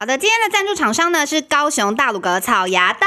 [0.00, 3.04] 好的，今天的赞助厂商呢是高雄大鲁阁草芽道，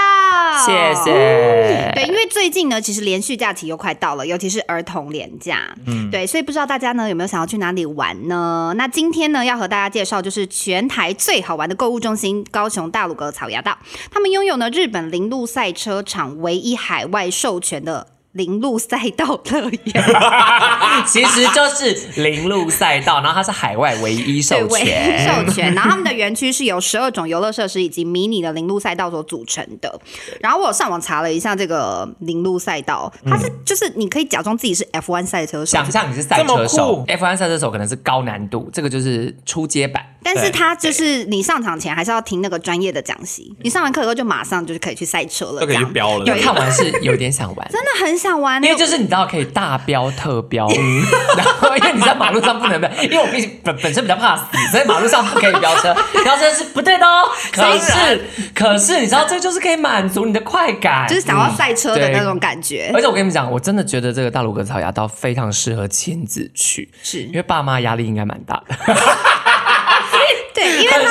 [0.65, 1.89] 谢谢。
[1.95, 8.73] 对，因为最近呢，其实连续假期又快到了，尤其是儿童连假，嗯，对，所以不知道大家呢有没有想要去哪里玩呢？
[8.75, 13.77] 那今天呢要和大家介绍就是全台最好玩的购物中心——高雄大鲁阁草芽道，
[14.11, 18.07] 他们拥有呢日本铃鹿赛车场唯一海外授权的。
[18.33, 20.03] 铃鹿赛道乐园，
[21.05, 25.73] 其实就是零路赛道，然后它是海外唯一授权，授权。
[25.73, 29.99] 然后他们的园区是由十二种游乐设施以及迷你的零路赛道所组成的。
[30.39, 40.05] 然后我上网查了一下这个零路赛道，它是就是你可以假装自己是 F1 赛车手，想象你是赛车手，F1 赛车手可能是高难度，这个就是初阶版。
[40.23, 46.25] 但是它就是你上场前还是要听那个专业的讲习，你上完课以后就马上就是可以去赛车了，就可以去飙了。
[46.25, 50.67] 因为看完是有点想玩， 真的很想玩，因为就是你知道可以大飙特飙，
[51.37, 57.23] 然后因为你在马路上不能飙，因为我毕竟本本身比较怕死，所以马路上不可以飙车， 飙车是不对的哦。
[57.51, 58.21] 可是
[58.53, 62.91] 可是你知道这就是可以满足你的快感，就是想要赛车的那种感觉。
[62.93, 68.75] 而且我跟你们讲，我真的觉得这个大鲁阁草牙刀非常适合亲子去，是因为爸妈压力应该蛮大的。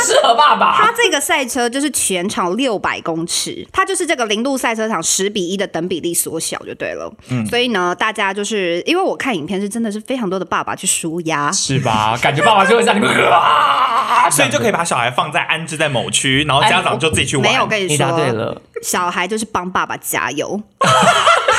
[0.01, 0.77] 适合爸爸。
[0.77, 7.13] 他这个赛车就是全长六百公尺，它就是这个零度赛车场十比一的等比例缩小就对了。
[7.29, 12.19] 嗯，所以呢，大家就是因为我看影片是真的是非常多的爸爸去舒压，是吧？
[12.23, 13.11] 感觉爸爸就会在里面，
[14.31, 17.43] 所以就可以把小孩放在安置在某区，然后家长就自己去玩。
[17.45, 20.61] 没有，我跟你说，你答对了，小孩就是帮爸爸加油。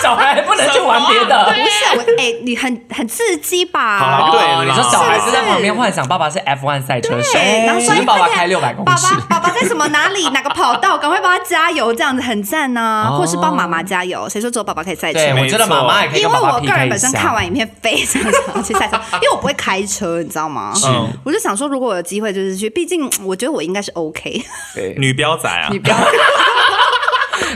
[0.02, 3.99] 小孩不能去玩别的，不是我哎，你很很刺激吧？
[3.99, 13.09] 好，对，你说小孩子在旁边幻想爸爸是 F1 赛车手，然后说爸爸开六百公尺，爸爸爸爸在什么哪里哪个跑道，赶快帮他加油，这样子很赞呐。
[13.17, 15.19] 或是帮妈妈加油，谁说只有爸爸可以赛车？
[15.39, 16.21] 我觉得妈妈也可以。
[16.21, 20.71] 因为我个人本身看完影片非常想要去赛车，因为我不会开车，你知道吗？
[20.75, 20.88] 是，
[21.23, 24.41] 我就想说，如果我有机会就是去，毕竟我觉得我应该是 OK。
[24.73, 25.95] 对，女标仔啊，女飙。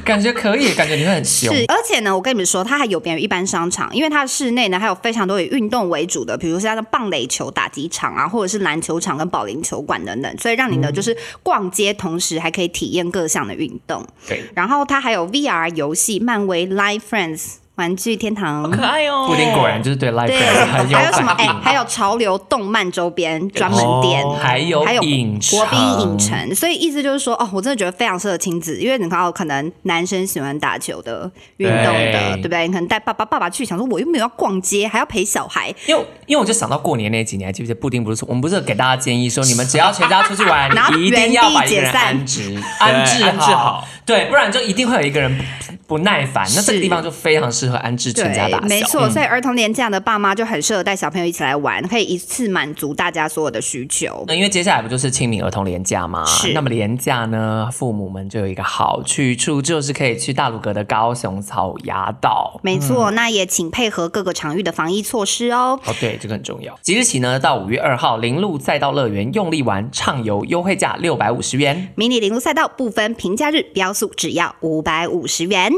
[0.04, 1.56] 感觉可以，感觉你会很凶。
[1.56, 14.06] 是，而且呢，我跟你们说，它还有别于一般商场，因为它的室内呢还有非常多以运动为主的，比如说像棒垒球打击场啊，或者是篮球场跟保龄球馆等等，所以让你呢、嗯、就是逛街同时还可以体验各项的运动。
[14.28, 17.56] 对，然后它还有 VR 游戏，漫威 Live Friends。
[17.76, 19.28] 玩具天堂，好可爱哦！
[19.28, 20.32] 布丁果然就是对 live
[20.72, 21.32] 很有还有什么？
[21.38, 26.56] 哎，还有潮流动漫周边专门店，还有还有国宾影城。
[26.56, 32.66] 所以意思就是说，哦，我真的觉得非常适合亲子，因为你看到可能男生喜欢打球的、运动的，对不对？
[32.66, 35.68] 你可能带爸爸爸爸去，想说我又没有要逛街，还要陪小孩。
[35.86, 45.38] 因 为因为我就想到过年那几年，记不记得布丁不是说我们不是给大家建议说，你们只要全家出去玩， 你一定要把一个人安置 安置好，对，不然就一定会有一个人
[45.86, 46.48] 不耐烦。
[46.56, 47.65] 那这个地方就非常适。
[47.66, 54.24] 适合安置全家大小，没错，所以儿童年假的爸妈就很适合带小朋友一起来玩，可以一次满足大家所有的需求。
[54.28, 56.24] 那因为接下来不就是清明儿童年假吗？
[56.26, 56.54] 是。
[56.54, 62.60] 那么年假呢，父母们就有一个好去处，就是可以去大鲁阁的高雄草芽道。
[62.62, 65.80] 没错，嗯、那也请配合各个场域的防疫措施哦。
[65.86, 66.78] 哦，对，这个很重要。
[66.84, 75.72] 即日起呢，到五月二号，铃鹿赛道乐园用力玩畅游优惠价六百五十元，迷你铃鹿赛道不分平假日标速只要五百五十元。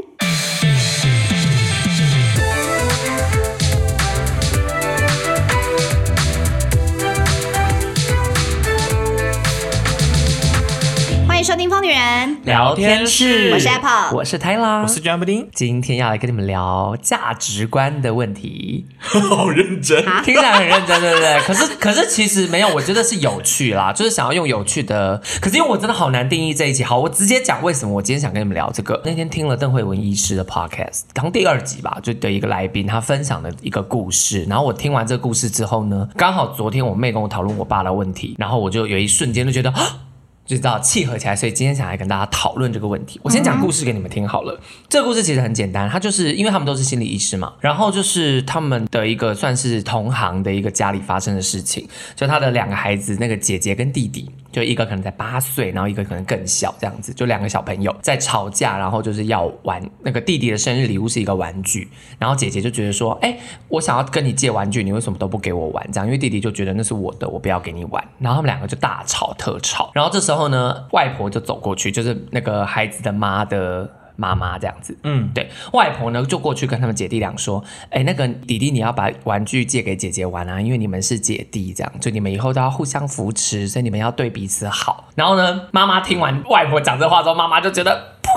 [12.48, 15.46] 聊天室》，我是 Apple，我是 Tyler，我是卷布丁。
[15.54, 21.40] 今天要来跟你们聊价值观的问题， 好认真，听起来很认真，对不对？
[21.46, 25.22] 可是，可是其实没有，我觉得是有趣啦，就是想要用有趣的。
[25.42, 29.02] 可是因为我真的好难定义这一集，好，我直接讲为什么我今天想跟你们聊这个。
[29.04, 34.46] 那天听了邓慧文医师的 Podcast，刚第二集吧，就的一个来宾他分享的一个故事。
[34.46, 39.74] 然后我听完这个故事之后呢，刚好昨天我妹跟我讨论我爸的问题，然后我就有一瞬间就觉得
[40.48, 43.20] 就知道契合起来，所以今天想来跟大家讨论这个问题。
[43.22, 44.58] 我先讲故事给你们听好了。
[44.88, 63.38] 这个故事其实很简单，他就是因为他们都是心理医师嘛，然后就是他们的一个算是同行的一个家里发生的事情，就他的两个孩子，那个姐姐跟弟弟，就一个可能才八岁，然后一个可能更小，这样子，就两个小朋友在吵架，然后就是要玩那个弟弟的生日礼物是一个玩具，然后姐姐就觉得说，哎，
[63.68, 65.86] 我想要跟你借玩具，你为什么都不给我玩？
[65.92, 70.37] 这样，因为弟弟就觉得那是我的，我不要给你玩，然后他们两个就大吵特吵，然后这时候。
[70.38, 74.96] 然后呢，外婆就走过去，就是那个孩子的妈的妈妈这样子。
[75.02, 88.30] 嗯，对，外婆呢就过去跟他们姐弟俩说：“哎，那个弟弟，你要把玩具借给姐姐玩啊，因为你们是姐弟，这样就你们以后都要互相扶持，所以你们要对彼此好。”然后呢，妈妈听完外婆讲这话之后，妈妈就觉得不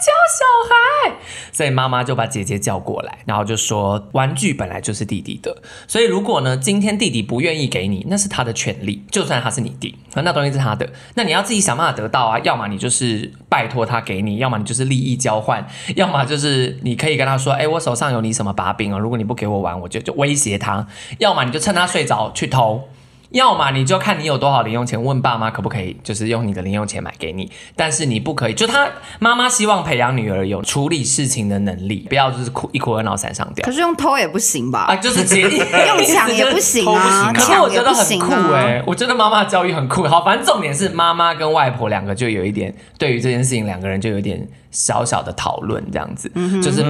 [0.00, 1.16] 教小孩。
[1.52, 5.54] 所以妈妈就把姐姐叫过来，然后就说玩具本来就是弟弟的，
[5.86, 12.38] 所以如果呢今天弟弟不愿意给你，那是他的权利，就算他是你弟，那东西是他的，那你要自己想办法得到啊。
[12.40, 15.66] 要么你就是拜托他给你，要么你就是利益交换，
[15.96, 20.86] 要么就是你可以跟他说，哎，我手上有你什么把柄啊，如果你不给我玩，我就就威胁他。
[21.18, 22.88] 要么你就趁他睡着去偷。
[23.30, 27.50] 要么你就看你有多少零用钱，问爸妈可不可以，就是用你的零用钱买给你。
[27.76, 28.88] 但是你不可以，就他
[29.18, 33.64] 妈妈希望培养女儿有处理事情的能力，不要就是哭一哭二闹三上吊。
[33.64, 34.86] 可是用偷也不行吧？
[34.88, 35.42] 啊，就是直接
[35.88, 37.30] 用抢也不行啊。
[37.34, 40.04] 可是我觉得很酷哎、欸，我觉得妈妈教育很酷。
[40.08, 44.48] 好，反正重点是妈妈跟外婆两个就有一点，对于这件事情两个人就有一点。
[44.70, 46.82] 小小的讨论这样子，嗯、就是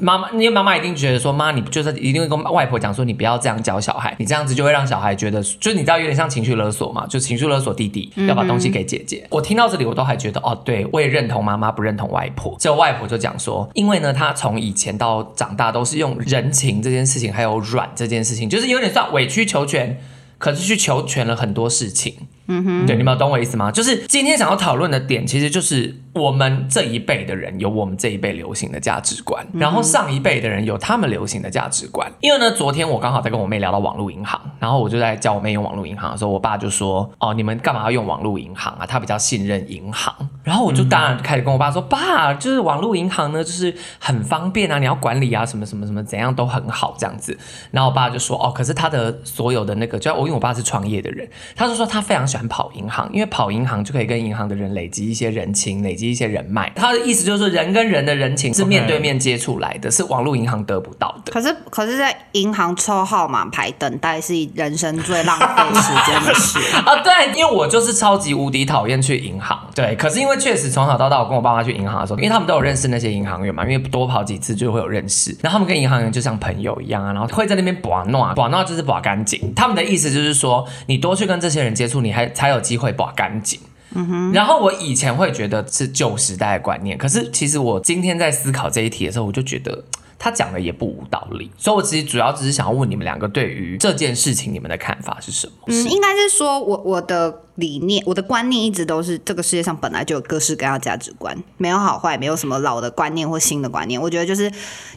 [0.00, 9.22] 妈妈，因为妈妈一定觉得说，妈，你就是一定会跟外婆讲说，你不要这样教小孩，你这样子就会让小孩觉得，就是你知道有点像情绪勒索嘛，就情绪勒索弟弟要把东西给姐姐。
[9.24, 12.54] 嗯、我听到这里，我都还觉得，哦，对，我也认同妈妈不认同外婆。
[12.58, 19.98] 结果外婆就讲说，因为呢，她从以前到长大都是用人情这件事情，还有软这件事情，就是有点算委曲求全，
[20.38, 22.14] 可是去求全了很多事情。
[22.48, 23.70] 嗯哼，对，你们有懂我意思吗？
[23.70, 32.10] 就是今天想要讨论的点，其实就是我们这一辈的人有我们这一辈流行的价值观，然后上一辈的人有他们流行的价值观。
[32.20, 38.84] 因为呢，昨天我刚好在跟我妹聊到网络银行，然后我就在教我妹用网络银行的时候，我爸就说：“哦，你们干嘛要用网络银行啊？
[38.84, 40.14] 他比较信任银行。”
[40.44, 47.38] 然后我就当然开始跟我爸说：“爸，就是网络银行呢，就是很方便啊，你要管理啊，什么什么什么，怎样都很好这样子。”
[47.72, 51.26] 然后我爸就说：“哦，可是他的所有的那个，就我因为我爸是创业的人，
[51.56, 56.70] 他就说他非常喜欢跑银行，因为跑银行就可以跟银行的人累积一些人情，累积一些人脉。
[56.74, 59.96] 他的意思就是说，人跟人的人情是面对面接触来的，Okay.
[59.96, 61.32] 是网络银行得不到的。
[61.32, 66.96] 可是，可是在银行抽号码牌等待是人生最浪费时间的事 啊！
[67.02, 69.58] 对，因为我就是超级无敌讨厌去银行。
[69.74, 75.36] 对，可是因为确实从小到大，我跟我爸妈去银行的时候，因为他们都有认识那些银行员嘛，因为多跑几次就会有认识。
[75.42, 79.52] 然后他们跟银行员就像朋友一样啊，然后会在那边把闹，把闹就是把干净。
[79.54, 83.60] 他们的意思就是说，你多去跟这些人接触，你还才有机会把干净。
[83.94, 84.32] 嗯哼。
[84.32, 89.84] 然后我以前会觉得是旧时代的观念，可是其实我今天在思考这一题的时候，我就觉得。
[90.24, 95.52] 他讲的也不无道理，所以我其实主要只是想要问你们两个对于这件事情你们的看法是什么？
[95.66, 104.00] 嗯，应该是说我我的理念、我的观念一直都是这个世界上本来就有各式各样的价值观，没有好坏，没有什么老的观念或新的观念。
[104.00, 104.48] 我觉得就是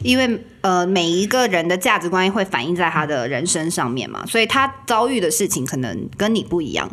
[0.04, 6.88] 因为呃每一个人的价值观会反映在他的人生上面嘛，所以他遭遇的事情可能跟你不一样。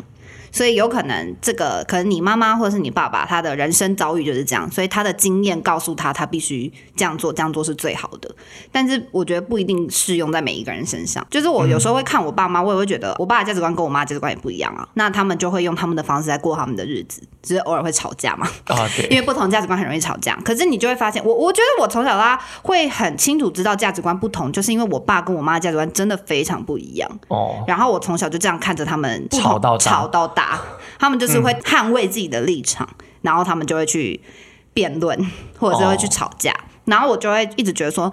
[0.54, 8.32] 所以有可能这个可能你妈妈或者是你爸爸，他的人生遭遇就是这样，所以他的经验告诉他，他必须这样做，这样做是最好的。
[8.70, 11.26] 但是我觉得不一定适用在每一个人身上。
[11.28, 14.88] 就是我有时候会看我爸妈，我也会觉得我爸的价值观跟我妈价值观也不一样啊。
[14.94, 18.46] 那他们就会用他们的方式在过他们的日子，只是偶尔会吵架嘛。
[18.66, 19.06] 啊，对。
[19.12, 20.34] 因为不同价值观很容易吵架。
[20.44, 27.08] 可是你就会发现，我我觉得我从小到大会很清楚知道价值观不同，就是因为我爸跟我妈价值观真的非常不一样。
[27.28, 27.62] 哦。
[27.68, 30.58] 然后我从小就这样看着他们吵到吵到大。
[30.96, 34.18] 他们就是会捍卫自己的立场，嗯、然后他们就会去
[34.72, 38.10] 辩论，或者是会去吵架，哦、然后我就会一直觉得说，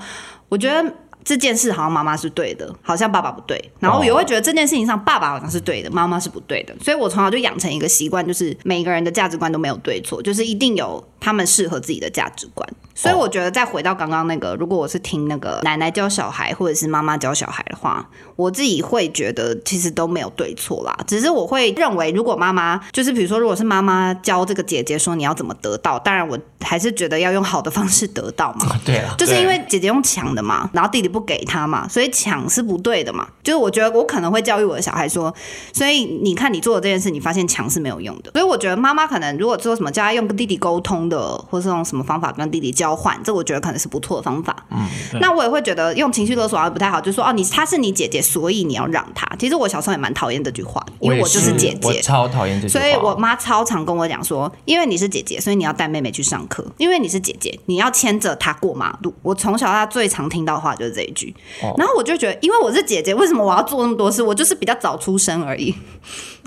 [0.50, 12.68] 我觉得这件事好像妈妈是对的，好像爸爸不对，然后我也会觉得这件事情上爸爸好像是对的，妈妈是不对的，所以我从小就养成一个习惯，就是每个人的价值观都没有对错，就是一定有他们适合自己的价值观。
[12.94, 20.96] 所以我觉得再回到刚刚那个，如果我是听那个奶奶教小孩，或者是妈妈教小孩的话，我自己会觉得其实都没有对错啦。
[21.08, 28.68] 只是我会认为，如果妈妈就是比如说，如果是妈妈教这个姐姐说你要怎么得到，当然我还是觉得要用好的方式得到嘛。
[28.86, 33.28] 对啊，就是因为姐姐用抢的嘛，然后弟弟不给他嘛，所以抢是不对的嘛。
[33.44, 35.34] 就是我觉得我可能会教育我的小孩说，
[35.74, 38.32] 所以你看你做的这件事，你发现抢是没有用的。
[38.34, 42.96] 所以我觉得妈妈可能如果做什么叫他用跟弟弟沟通的，或是用什么方法跟弟弟交。
[43.02, 44.56] 换，这我觉得可能是不错的方法。
[44.70, 44.78] 嗯，
[45.20, 49.24] 那我也会觉得用情绪勒索好像不太好，就是说哦，你她是你姐姐，所以你要让她。
[49.38, 52.84] 其实我小时候也蛮讨厌这句话，因为我就是姐姐，我超讨厌这句话。
[52.84, 56.66] 所以我妈超常跟我讲说，因为你是姐姐，所以你要带妹妹去上课。
[56.80, 59.14] 因为你是姐姐，你要牵着她过马路。
[59.22, 61.32] 我从小到大最常听到的话就是这一句。
[61.62, 64.24] 哦，然后我就觉得，因为我是姐姐，为什么我要做那么多事？
[64.24, 65.72] 我就是比较早出生而已。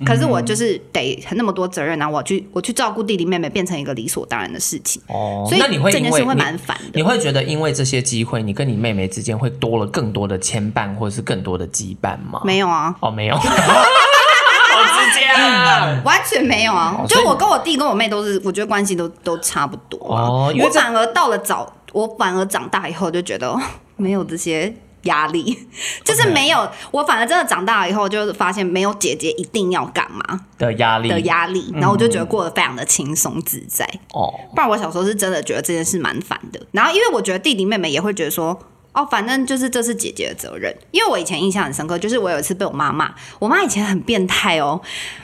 [0.05, 5.01] 可是我就是得那么多责任，然后我去我去照顾弟弟妹妹，变成一个理所当然的事情。
[5.07, 6.91] 哦，所以这件事会蛮烦的。
[6.95, 12.41] 你会觉得因为这些机会，你跟你妹妹之间会多了更多的牵绊，或者是更多的羁绊吗？
[12.45, 16.97] 没有啊，哦，没有， 好直接啊， 完全没有啊。
[16.99, 19.99] 哦、就我跟我弟跟我妹都是，我觉得关系都都差不多。
[20.09, 23.57] 哦，我反而到了早，我反而长大以后就觉得
[23.97, 24.75] 没有这些。
[25.05, 25.69] 压力，
[26.03, 26.67] 就是没有。
[26.91, 33.85] 我反而真的长大了以后，就是发现没有姐姐一定要干嘛的压力的压力，然后我就觉得过得非常的轻松自在。
[34.15, 36.59] 哦、嗯，不然我小时候是真的觉得这件事蛮烦的。
[36.73, 38.59] 然后因为我觉得弟弟妹妹也会觉得说。
[38.95, 44.81] 哦，反正就是这是姐姐的责任，因为我以前印象很深刻，就是我有一次被我妈骂，我妈以前很变态哦，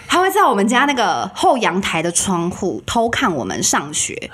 [0.09, 4.31] 她会在我们家那个后阳台的窗户偷看我们上学，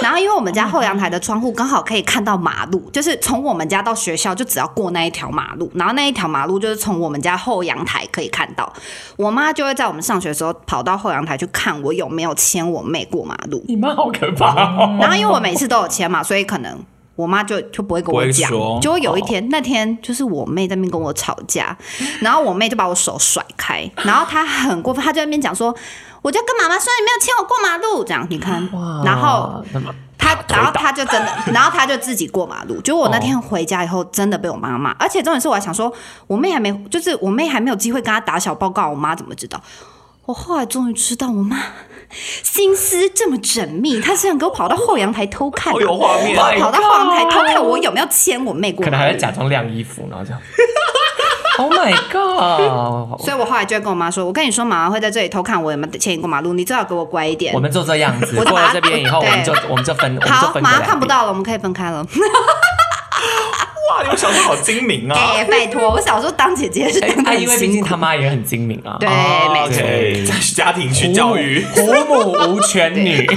[0.00, 8.72] 然后因为我们家后阳台的窗户刚好可以看到马路，就是从我们家到学校就只要过那一条马路，然后那一条马路就是从我们家后阳台可以看到，
[9.16, 13.64] 我妈就会在我们上学的时候跑到后阳台去看我有没有牵我妹过马路。
[13.66, 14.96] 你妈好可怕哦！
[15.00, 16.78] 然后因为我每次都有牵嘛，所以可能。
[17.16, 21.76] 我妈就就不会跟我讲，就会有一天、哦、那天就是我妹在那边跟我吵架，
[22.20, 25.74] 然后我妹就把我手甩开，然后她很过分，她就在那边讲说，
[26.22, 28.68] 我就跟妈妈说你没有牵我过马路，这样你看，
[29.02, 29.64] 然后
[30.18, 35.90] 她然后她就真的， 然后她就自己过马路，就我那天回家以后真的被我妈骂，而且重点是我还想说，
[36.26, 39.58] 我妹还没就是我妹还没有机会跟她打小报告，我妈怎么知道？
[40.26, 41.56] 我后来终于知道我妈。
[42.42, 50.40] 心思这么缜密，他是想给我跑到后阳台偷看，啊，有画面，跑到后阳台偷看我有没有牵我妹过，可能还在假装晾衣服，然后这样。
[51.58, 53.18] Oh my god！
[53.18, 62.06] 所以我后来就会跟我妈说：“我跟你说，妈妈会在这里偷看我有没有牵你过马路，你最好给我乖一点。”我们就这样子，我过了这边以后，我们就我们就分，好，马上看不到了，我们可以分开了。
[63.90, 65.14] 哇，你们小时候好精明啊！
[65.36, 68.96] 哎、欸，拜托，我小时候当姐姐是因为毕竟他妈也很精明啊。
[68.98, 69.82] 对，哦、没错，
[70.26, 73.26] 在家庭去教育，虎母无犬女。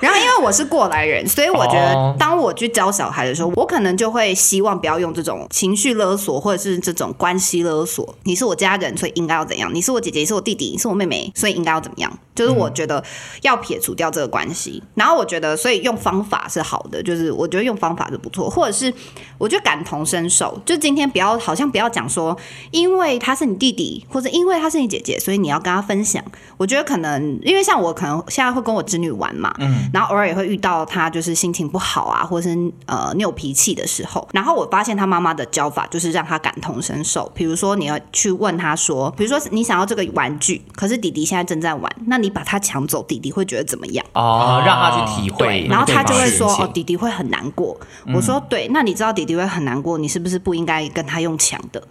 [0.00, 8.14] 然后，因为我是过来人，所以我觉得，当我去教小孩的时候，我可能就会希望不要用这种情绪勒索，或者是这种关系勒索。
[8.22, 9.74] 你是我家人，所以应该要怎样？
[9.74, 12.16] 你是我姐姐，你是我弟弟，你是我妹妹，所以应该要怎么样？
[12.38, 13.02] 就是我觉得
[13.42, 14.80] 要撇除掉这个关系。
[14.94, 18.92] 然后我觉得，所以用方法是好的，就是我觉得用方法是不错，或者是
[19.38, 20.60] 我觉得感同身受。
[20.64, 22.36] 就今天不要，好像不要讲说，
[22.70, 26.22] 因为他是你弟弟，或者因为他是你姐姐，所以你要跟他分享。
[26.56, 29.90] 我觉得可能，因为像我可能现在会跟我侄女玩嘛，嗯。
[29.92, 37.30] 然后偶尔也会遇到他就是心情不好啊，或者是呃拗脾气的时候，然后我发现他妈妈的教法就是让他感同身受。
[37.34, 44.04] 比如说你要去问他说，比如说你想要这个玩具，可是弟弟现在正在玩，那你把他抢走，弟弟会觉得怎么样？
[44.12, 45.66] 哦，让他去体会。
[45.68, 47.78] 然后他就会说，哦，弟弟会很难过。
[48.14, 51.82] 我说对，那你知道弟弟会很难过，你是不是不应该跟他用抢的？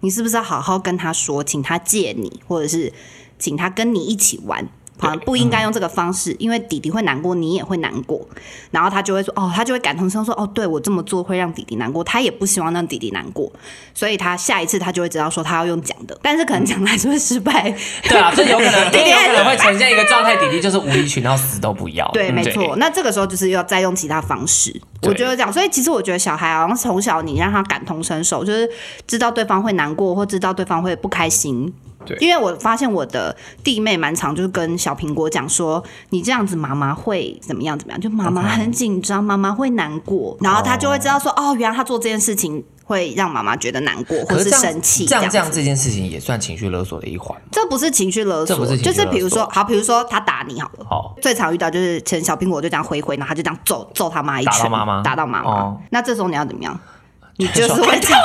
[0.00, 2.92] 你是不是要好好跟他说，请他借你，或者是
[3.38, 4.68] 请他跟你一起玩？
[4.98, 8.26] 好像不应该用这个方式，嗯，因为弟弟会难过，你也会难过。
[8.70, 13.50] 然后他就会说：“哦，他就会感同身受，说哦，对我这么做会让弟弟难过，他也不希望让弟弟难过，
[13.92, 17.74] 所以他下一次他就会知道说他要用讲的，但是可能讲的还是会失败。”
[18.08, 22.08] 对啊，这有可能， 弟弟有可能会呈现一个状态，弟弟就是无理取闹，死都不要。
[22.12, 22.76] 对，没错。
[22.76, 25.52] 那这个时候就是要再用其他方式，我觉得这样。
[25.52, 28.68] 所以其实我觉得小孩好像从小你让他感同身受，就是
[29.06, 31.72] 知道对方会难过，或知道对方会不开心。
[32.04, 45.06] 对，因为我发现我的弟妹蛮常，就是跟小苹果讲说，你这样子妈妈会怎么样怎么样，就妈妈很紧张，妈妈会难过，然后她就会知道说，哦，原来她做这件事情会让妈妈觉得难过或是生气。
[45.06, 47.40] 这样这样这件事情也算情绪勒索的一环。
[47.50, 55.76] 这不是情绪勒索，就是比如说，好，比如说他打你好了，好，最常遇到就是前小苹果就这样回回，然后他就这样揍揍他妈一拳，打到妈妈，打到妈妈。
[55.90, 56.78] 那这时候你要怎么样？
[57.36, 58.22] 你就是会这样。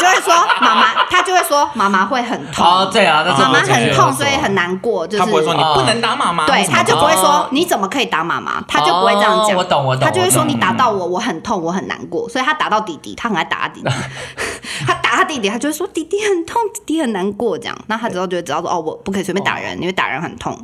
[0.00, 0.10] 对。
[0.10, 2.66] 就会说妈妈，他就会说妈妈会很痛。
[2.66, 5.06] 哦，对啊，妈妈很痛，所以很难过。
[5.06, 9.56] 就是他不会说你不能打妈妈，对，他就不会说你怎么可以打妈妈，他就不会这样讲。
[9.56, 10.04] 我懂，我懂。
[10.04, 12.28] 他就会说你打到我，我很痛，我很难过。
[12.28, 13.90] 所以他打到弟弟，他很爱打他弟弟。
[14.86, 17.58] 他打他弟弟，他就会说弟弟很痛，弟弟很难过。
[17.58, 20.58] 这样，那他之后就会知道说哦，我不可以随便打人，因为打人很痛。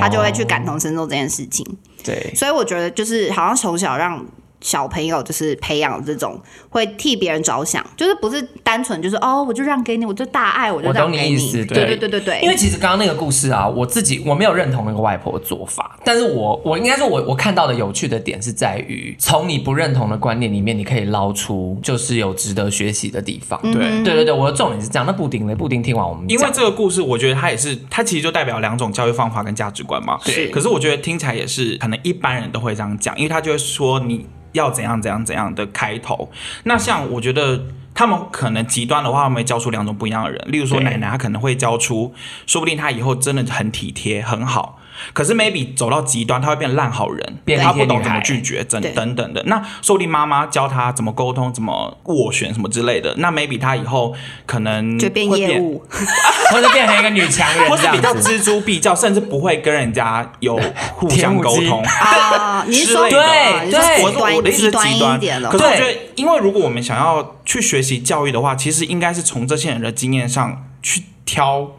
[0.00, 1.66] 他就会去感同身受这件事情。
[2.04, 4.24] 对，所以我觉得就是好像从小让。
[4.60, 11.22] 小朋友就是培养这种会替别人着想，就是不是单纯就是哦，我就让给你，我就大爱，我就让给你。
[11.22, 12.40] 我懂你意思，对对对对对。
[12.42, 23.60] 因为其实刚刚那个故事啊，我自己我没有认同那个外婆的做法，但是我我应该说我我看到的有趣的点是在于，从你不认同的观念里面，你可以捞出就是有值得学习的地方。
[23.62, 23.72] 对
[24.02, 25.06] 对对对，我的重点是这样。
[25.06, 25.54] 那布丁呢？
[25.54, 30.18] 布丁听完我们，因为这个故事，我觉得它也是，它其实就代表两种教育方法跟价值观嘛。
[30.24, 30.50] 对。
[30.50, 34.26] 可是我觉得听起来也是，可能一般人都会这样讲，因为他就会说你。
[34.58, 36.30] 要怎样怎样怎样的开头？
[36.64, 40.44] 那像我觉得他们可能极端的话，他们会教出两种不一样的人。
[40.48, 42.12] 例如说奶奶，她可能会教出，
[42.46, 44.78] 说不定她以后真的很体贴很好。
[45.12, 49.40] 可是 maybe 走到极端，他会变烂好人，变他不懂怎么拒绝，等等等的。
[49.46, 53.14] 那说不定妈妈教他怎么沟通，怎么斡旋什么之类的。
[53.18, 54.12] 那 maybe 他以后
[54.44, 55.84] 可能就变业务，
[56.50, 60.58] 或者变成一个女强人，或是比较锱铢必较，甚至不会跟人家有
[60.94, 62.64] 互相 沟通啊。
[62.68, 65.50] 你是说对对，我我的意思是极端一点了。
[65.50, 71.70] 可是我觉得，因为如果我们想要去学习教育的话，其实应该是从这些人的经验上去挑。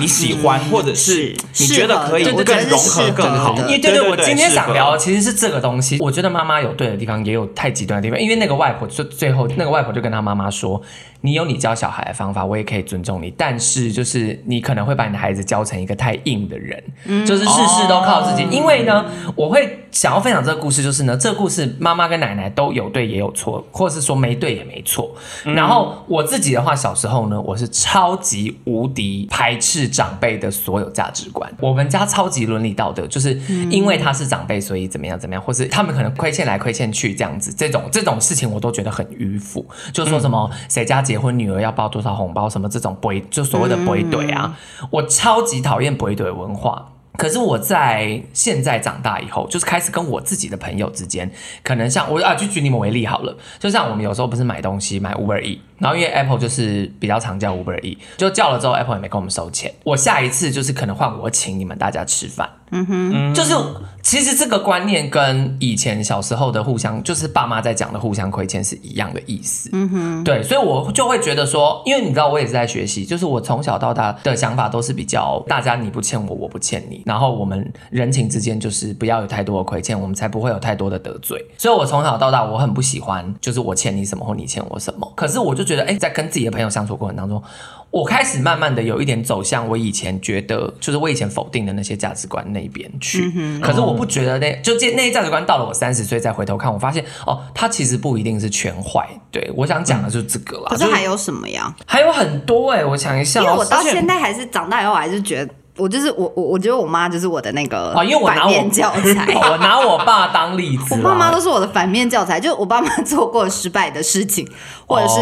[0.00, 3.54] 你喜欢，或者是你觉得可以更融合更好。
[3.56, 5.98] 因为对对，我今天想聊其实是这个东西。
[6.00, 8.20] 我觉得妈妈有对的地方，也有太极端的地方。
[8.20, 10.82] 因为那个外婆就最后，那个外婆就跟她妈妈说。
[11.20, 13.32] 你有你教小孩的方法，我也可以尊重你。
[13.36, 18.44] 但是，就是你可能会把你的孩子教成一个太硬的人，嗯、就是事事都靠自己。
[18.44, 19.04] 哦、因为呢，
[19.34, 25.14] 我会想要分享这个故事，就是呢，这个故事妈妈跟奶奶都有对也有错，或者是说没对也没错。
[25.44, 31.50] 嗯、然后我自己的话，小时候呢，我是超级无敌排斥长辈的所有价值观。
[31.60, 33.34] 我们家超级伦理道德，就是
[33.70, 39.66] 因为他是长辈，所以怎么样怎么样，或是他们可能亏欠来亏欠去这样子，这种这种事情我都觉得很迂腐。
[39.92, 41.16] 就说什么谁家结。
[41.16, 42.46] 结婚女儿要包多少红包？
[42.46, 44.54] 什么这种不就所谓的不对啊？
[44.82, 46.92] 嗯、我超级讨厌不对文化。
[47.16, 51.30] 可是我在现在长大以后，就是开始跟我自己的朋友之间，
[51.62, 53.34] 可能像我啊，就举你们为例好了。
[53.58, 59.72] 就像我们有时候不是买东西买 Uber E，然后因为 Apple 就是比较常叫 Uber E，就叫了之后 Apple 也没跟我们收钱。
[59.84, 62.48] 我下一次就是可能换我请你们大家吃饭。
[62.72, 63.54] 嗯哼，就是
[64.02, 69.70] 其实这个观念跟以前小时候的互相，就是爸妈在讲的互相亏欠是一样的意思。
[69.72, 81.40] 嗯哼，对，所以我就会觉得说，因为你知道我也是在学习，就是我从小到大的想法都是比较大家你不欠我，我不欠你，然后我们人情之间就是不要有太多的亏欠，我们才不会有太多的得罪。
[81.56, 85.12] 所以我从小到大我很不喜欢，就是我欠你什么或你欠我什么。
[85.14, 87.42] 可是我就觉得，哎，在跟自己的朋友相处过程当中。
[87.90, 93.32] 我开始慢慢的有一点走向我以前觉得，就是我以前否定的那些价值观那边去。
[93.34, 99.08] 嗯、可是我不觉得那就这那些价值观到了我三十岁再回头看，我发现哦，它其实不一定是全坏。
[99.30, 100.66] 对，我想讲的就是这个啦。
[100.68, 101.74] 可是还有什么呀？
[101.86, 105.54] 还有很多哎、欸，我想一下，因为我到现在还是长大以后，我还是觉得。
[105.76, 110.94] 我就是我我我觉得我妈就是我的那个啊，因为我拿反面教材， 我拿我爸当例子。
[110.94, 114.48] 我爸妈都是我的反面教材，就我爸妈做过失败的事情，
[114.86, 115.20] 或者是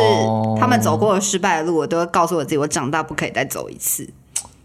[0.61, 4.09] 他们走过失败的路，我都会告诉我自己，我长大不可以再走一次。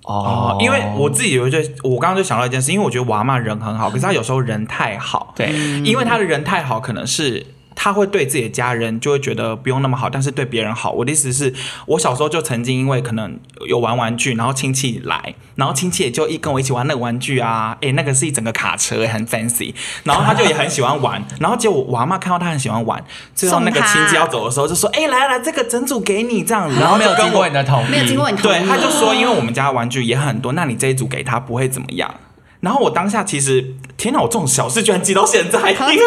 [0.04, 5.52] 哦，因为我自己有一句，我刚刚就想到一件事，因为我觉得我阿嬷人很好，可是她有时候人太好，对，
[5.84, 7.46] 因为她的人太好，可能是。
[7.82, 10.92] 他会对自己的家人就会觉得不用那么好，但是对别人好。
[10.92, 11.54] 我的意思是，
[11.86, 23.02] 我小时候就曾经因为可能有玩玩具，然后亲戚来，然后亲戚也就一跟我一起玩那个玩具啊，诶，那个是一整个卡车，很 fancy，然后他就也很喜欢玩， 然后结果我阿妈看到他很喜欢玩，
[23.34, 26.70] 最后那个亲戚要走的时候就说， 诶，来来，这个整组给你这样。
[26.70, 32.14] 子，然后没有经过你的同意，没有经过你同意，对，他就说，因为我们家的玩具也很多，那你这一组给他不会怎么样。
[32.62, 34.20] 然后我当下其实，天哪！
[34.20, 35.60] 我这种小事居然记到现在，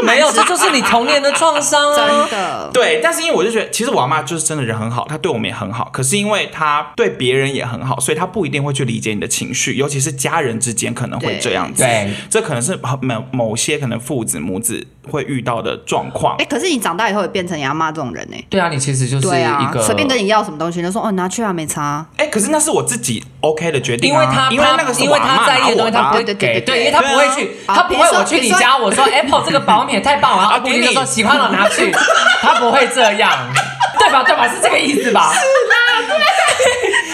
[0.02, 1.96] 没有，这就是你童年的创伤啊！
[1.96, 2.70] 真的。
[2.74, 5.88] 对，但是因为我就觉得，其实我阿妈就是真的人很好，她对我们也很好。
[5.90, 11.82] 可是因为她对别人也很好，所以她不一定会去理解你的情绪，尤其是家人之间可能会这样子。
[11.82, 16.36] 对，这可能是某某些可能父子母子会遇到的状况。
[16.38, 18.36] 哎，可是你长大以后也变成你阿妈这种人呢？
[18.48, 22.04] 对啊，你其实就是一个随便跟你要什么东西，就说哦拿去啊，没差。
[22.16, 27.22] 哎，可是那是我自己 OK 的决定，因为他因为那个是因为他在意的东西，他不会给，对，因为他不会。
[27.34, 28.06] 去，他不会。
[28.12, 31.90] 我去你家，我说 Apple 这个保险太棒了，阿布丁就说喜欢了拿去，
[32.42, 33.32] 他不会这样，
[33.98, 34.22] 对吧？
[34.22, 34.46] 对吧？
[34.46, 35.32] 是这个意思吧？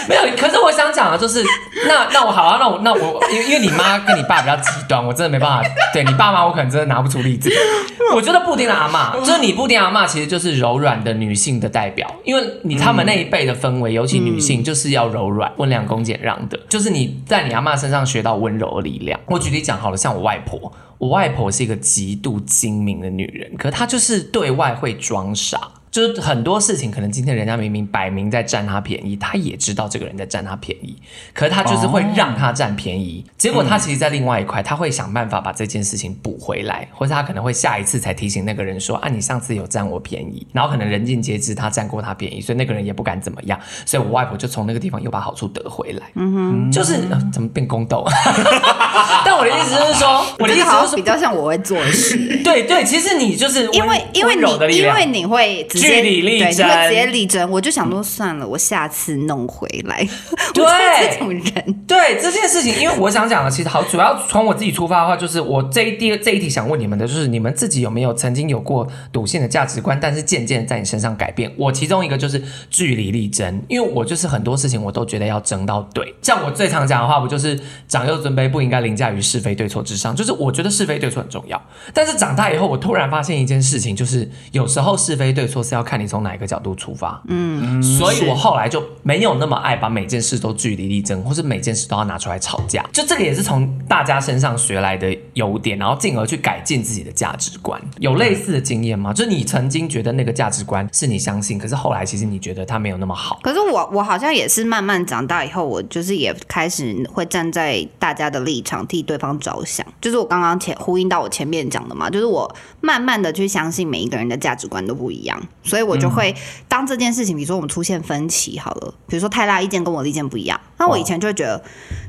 [0.09, 1.43] 没有，可是我想讲的就是，
[1.87, 5.69] 那 那我好啊，那我那我，因为因为你妈跟你爸比较极端，我真的没办法。
[5.93, 7.49] 对你爸妈，我可能真的拿不出例子。
[8.15, 19.19] 我觉得布丁的阿嬷，就是你布丁阿嬷，其实就是柔软的女性的代表，因为你他们那一辈的氛围，尤其女性就是要柔软、温良恭俭让的，就是你在你阿嬷身上学到温柔的力量。
[19.27, 25.59] 我举例讲好了，像我外婆，我外婆是一个极度精明的女人，可她就是对外会装傻。
[25.91, 30.95] 就是很多事情，可能今天人家明明摆明在占他便宜，他也知道这个人在占他便宜，
[31.33, 33.25] 可是他就是会让他占便宜。
[33.37, 43.59] 结果他其实，在另外一块，他会想办法把这件事情补回来，或者他可能会下一次才提醒那个人说：“啊，你上次有占我便宜。”然后可能人尽皆知他占过他便宜，所以那个人也不敢怎么样。
[43.85, 46.07] 所以我外婆就从那个地方又把好处得回来。
[46.15, 48.05] 嗯哼，就是、怎么变宫斗？
[49.25, 52.17] 但我的意思就是说， 我的意思就是说，比较像我会做的事。
[52.43, 55.65] 对对，其实你就是因为因为你因为你会。
[55.69, 60.07] 据理力争，对，直接力争，我就想说算了，我下次弄回来。
[60.53, 60.65] 对，
[61.11, 71.51] 这种人，对这件事情，因为我想讲的，其实好，主要从我自己出发的话，就是我这一第这一题想问你们的，就是你们自己有没有曾经有过笃信的价值观，但是渐渐在你身上改变？
[71.57, 76.13] 我其中一个就是据理力争，因为我就是很多事情我都觉得要争到对。
[76.21, 80.15] 像我最常讲的话，不就是长幼尊卑，不应该领凌驾于是非对错之上。
[80.15, 81.61] 就是我觉得是非对错很重要，
[81.93, 87.21] 但是长大以后，我突然发现一件事情，就是有时候是非对错是要看你从哪一个角度出发。
[87.27, 92.83] 嗯，所以我后来就没有那么爱把每件事都据理力争，或是每件事都要拿出来吵架。
[92.91, 97.79] 就这个也是从大家身上学来的优点，然后进而去改进自己的价值观。
[97.99, 99.13] 有类似的经验吗？
[99.13, 103.39] 就是你曾经觉得那个价值观是你相信，可是后来其实你觉得它没有那么好。
[103.43, 109.85] 可是我我好像也是慢慢长大以后，我就是也开始会站在大家的立场替对方着想。
[110.01, 116.35] 就是我刚刚前呼应到我前面讲的嘛，就是我慢慢的去相信每一个人的价值观都不一样，所以我就会
[116.67, 121.61] 当这件事情，比如说我们出现分歧好了，比如说泰拉意见跟我的意见不一样，那我以前就会觉得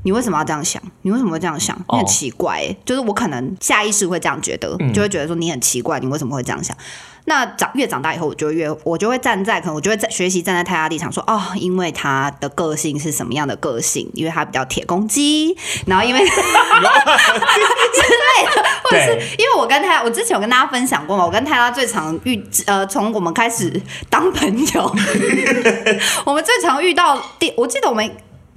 [0.05, 0.83] 你为什么要这样想？
[1.03, 1.77] 你为什么会这样想？
[1.91, 6.77] 你很奇怪欸，就是我可能下意识会这样觉得，就会觉得说你很奇怪，你为什么会这样想？
[7.27, 14.11] 那长越长大以后，我就越我就会站在可能我就会在学习站在泰拉立场说哦，因为他的个性是什么样的个性？
[14.15, 15.57] 因为他比较铁公鸡，
[15.87, 16.41] 然后因为 之类
[18.55, 24.97] 的，或者是因为我跟泰拉，我之前有跟大家分享过嘛，我跟泰拉最常遇呃，从我们开始当朋友，
[26.25, 28.11] 我们最常遇到第，我记得我们。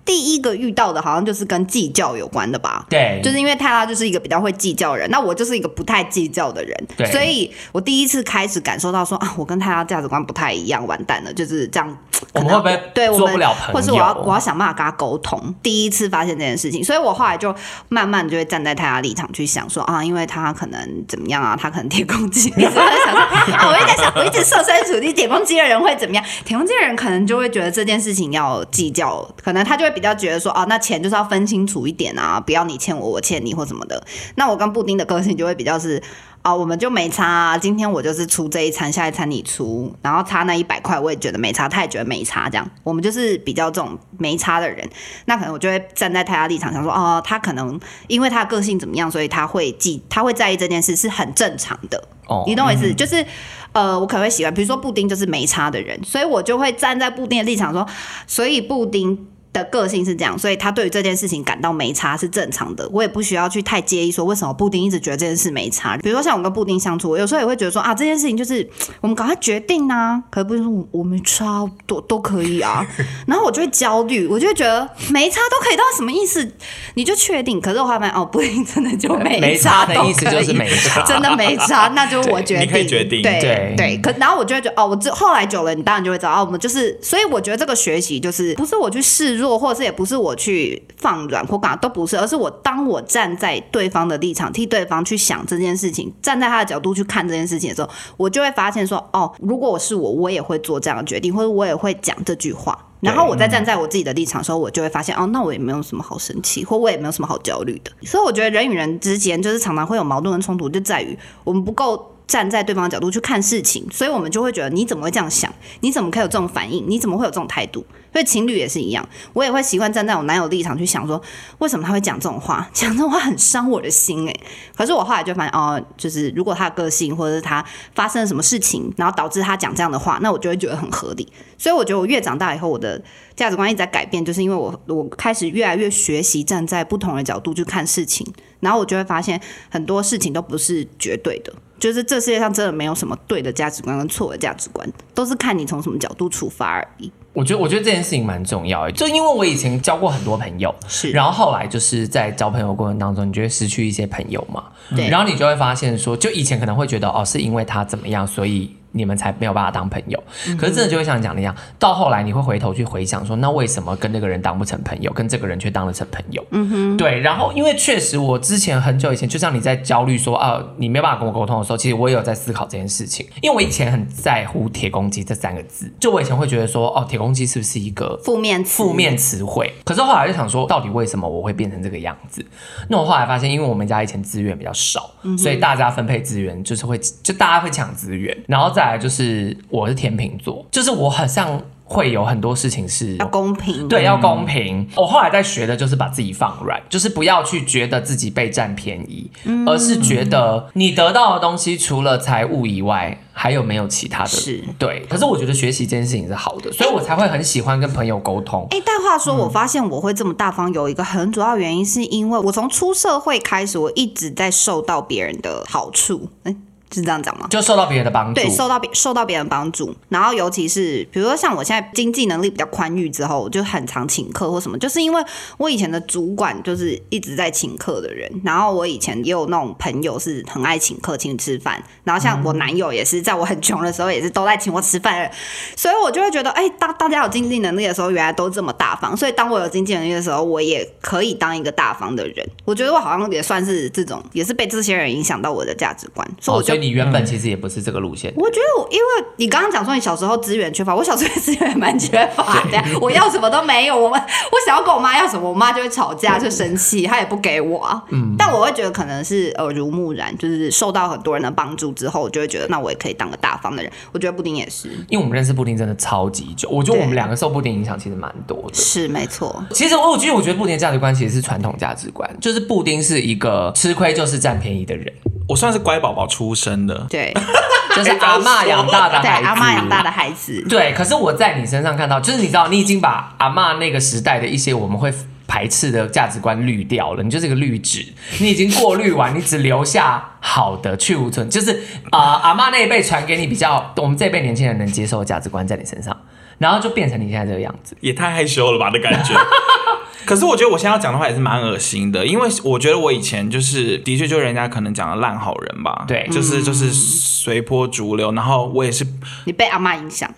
[0.06, 2.86] 第一个遇到的好像就是跟计较有关的吧？
[2.90, 11.98] 对，就是因为泰拉就是一个比较会计较的人，那我就是一个不太计较的人，对，所以我第一次开始感受到说啊，我跟泰拉价值观不太一样，完蛋了，就是这样。
[12.32, 13.74] 我们会不会对做不了朋友？
[13.74, 15.54] 或是我要我要想办法跟他沟通。
[15.62, 17.54] 第一次发现这件事情，所以我后来就
[17.90, 22.52] 慢慢就会站在泰拉立场去想说啊，因为他可能怎么样啊，他可能铁公鸡。
[22.56, 23.22] 你是在想说
[23.56, 26.24] 啊，我一直在想，我一直设身处地，铁公鸡的人会怎么样？
[26.46, 34.04] 铁公鸡的人可能就会觉得这件事情要计较，可能他就会比较觉得说啊，那钱就是要分清楚一点啊，不要你欠我，我欠你或什么的。
[34.36, 36.02] 那我跟布丁的个性就会比较是。
[36.44, 37.58] 啊、哦，我们就没差啊。
[37.58, 44.86] 今天我就是出这一餐，下一餐你出，然后差那一百块，我也觉得没差，他也觉得没差，这样我们就是比较这种没差的人。
[45.24, 47.80] 那可能我就会站在泰辣立场上说，哦，他可能
[48.10, 52.04] 因为他的个性怎么样，所以他会记，他会在意这件事是很正常的。
[52.28, 52.90] 哦，你懂我意思？
[52.90, 53.26] 嗯、就是
[53.72, 57.88] 呃，我可能会喜欢，比如说布丁就是没差的人，所以我就会站在布丁的立场说，
[58.28, 59.28] 所以布丁。
[59.54, 62.90] 的个性是这样，所以他对于这件事情感到没差是正常的。
[62.92, 65.96] 我也不需要去太介意说为什么布丁一直觉得这件事没差。
[65.98, 68.68] 比如说像我跟布丁相处，我有时候也会觉得说啊，这件事情就是
[69.00, 72.86] 我们赶快决定啊，可是不是说我没差都都可以啊。
[73.28, 76.52] 然后我就会焦虑，我就会觉得没差都可以，到底什么意思？
[76.96, 77.62] 你就确定？
[77.62, 83.98] 可是我后来发现哦，布丁真的就没差，没差的意思就是没差，真的没差，那就是我决定，你可以决定，对对，对。
[83.98, 90.14] 可然后我就会觉得哦，我这后来久了，你当然就会知道哦，我们就是，所以我觉得这个学习就是不是我去示弱，或者是也不是。
[90.24, 102.78] 我去放软或干嘛都不是，而是我当我站在对方的立场，替对方去想这件事情，站在他的角度去看这件事情的时候，我就会发现说，哦，如果我是我，我也会做这样的决定，或者我也会讲这句话。
[103.02, 107.92] 然后我再站在我自己的立场的时候，我就会发现，哦，那我也没有什么好生气，或我也没有什么好焦虑的。
[108.04, 112.12] 所以我觉得人与人之间就是常常会有矛盾跟冲突，就在于我们不够。
[112.26, 115.54] 站在对方的角度去看事情，所以我们就会觉得你怎么会这样想？
[115.82, 116.84] 你怎么可以有这种反应？
[116.88, 117.86] 你怎么会有这种态度？
[118.14, 121.22] 所以情侣也是一样，我也会习惯站在我男友立场去想说，
[121.58, 122.70] 为什么他会讲这种话？
[122.72, 124.40] 讲这种话很伤我的心诶。
[124.76, 131.28] 可是我后来就发现，哦，就是如果他的个性或者是他发生了什么事情，然后导致他讲这样的话，那我就会觉得很合理。
[131.58, 133.02] 所以我觉得我越长大以后，我的
[133.36, 138.26] 价值观一直在改变，就是因为我我开始越来越学习站在不同的角度去看事情，
[138.60, 141.52] 然后我就会发现很多事情都不是绝对的。
[141.84, 147.12] 就是这世界上真的没有什么对的价值观跟错的价值观，都是看你从什么角度出发而已。
[147.34, 154.64] 我觉得，我觉得这件事情蛮重要的，就因为我以前交过很多朋友，是，然后后来就是在交朋友过程当中，你就会失去一些朋友嘛，
[154.96, 158.74] 对，然后你就会发现说，就以前可能会觉得哦，是因为他怎么样，所以。
[158.94, 160.24] 你们才没有办法当朋友，
[160.58, 166.46] 可是真的就会像你讲的一样，到后来你会回头去回想说，那为什么跟那个人当不成朋友，跟这个人却当了成朋友？
[166.52, 167.20] 嗯哼，对。
[167.20, 173.28] 然后因为确实我之前很久以前，就像你在焦虑说啊，你没有办法跟我沟通的时候，其实我也有在思考这件事情。
[173.42, 179.74] 因为我以前很在乎“铁公鸡”这三个字，就我以前会觉得说，哦，铁公鸡是不是一个负面负面词汇？
[179.84, 182.46] 可是后来就想说，到底为什么我会变成这个样子？
[182.90, 189.58] 那我后来发现，因为我们家以前资源比较少，所以大家分配资源就是会，就大家会抢资源，然后再来就是。
[189.70, 194.80] 我是天秤座，就是我好像会有很多事情是要公平，对，要公平。
[194.82, 204.30] 嗯、我后来在学的就是把自己放软，就是不要去觉得自己被占便宜，嗯、而是觉得你得到的东西除了财物以外，还有没有其他的？
[204.30, 205.06] 是对。
[205.10, 208.68] 可是我觉得学习这件事情是好的，所以我才会很喜欢跟朋友沟通。
[208.70, 216.30] 哎、欸，但话说，我发现我会这么大方，有一个很主要原因，是因为我从出社会开始，我一直在受到别人的好处。
[216.44, 216.56] 欸
[216.94, 217.48] 是这样讲吗？
[217.50, 225.24] 就受到别人的帮助，对，受到别受到别人帮助，然后尤其是比如说像我现在经济能力比较宽裕之后，我就很常请客或什么，就是因为
[225.58, 235.32] 我以前的主管就是一直在请客的人，然后我以前也有那种朋友是很爱请客请你吃饭，然后像我男友也是在我很穷的时候也是都在请我吃饭，
[235.76, 242.48] 所以我就会觉得，哎，当大家有经济能力的时候，原来都这么大方，所以当我有经济能力的时候，我也可以当一个大方的人。
[242.66, 246.83] 我觉得我好像也算是这种，也是被这些人影响到我的价值观，所以我就。
[246.84, 248.34] 你原本其实也不是这个路线。
[248.36, 249.04] 我觉得我，因为
[249.38, 253.98] 你刚刚讲说你小时候资源缺乏， 我小时候资源蛮缺乏的， 我要什么都没有。
[253.98, 258.04] 我们我想要跟我妈要什么，我妈就会吵架，就生气，她也不给我。
[258.10, 263.92] 嗯，但我会觉得可能是耳濡目染，就是受到很多人的帮助之后，我就会觉得那我也可以当个大方的人。
[264.12, 268.74] 我觉得布丁也是，因为我们认识布丁真的超级久，我觉得我们两个受布丁影响其实蛮多的。
[268.74, 269.64] 是没错。
[269.72, 275.14] 其实我其实，我觉得布丁的价值观其实是传统价值观，就是布丁是一个吃亏就是占便宜的人。
[275.48, 277.34] 我算是乖宝宝出生的，对，
[277.96, 280.94] 就是阿嬷养大的孩子，对，阿妈养大的孩子，对。
[280.94, 285.14] 可是我在你身上看到，就是你知道，你已经把阿嬷那个时代的一些我们会
[285.46, 288.06] 排斥的价值观滤掉了，你就是一个滤纸，
[288.40, 291.72] 你已经过滤完，你只留下好的去无存，就是
[292.10, 296.18] 啊、呃，阿嬷那一辈传给你比较我们这一辈年轻人能接受的价值观在你身上，
[296.64, 299.34] 然后就变成你现在这个样子，也太害羞了吧的感觉。
[300.26, 309.06] 可是我觉得我现在要讲的话也是蛮恶心的，因为我觉得我以前就是的确就人家可能讲的烂好人吧，对，就是就是随波逐流，然后我也是
[309.46, 310.34] 你被阿妈影响，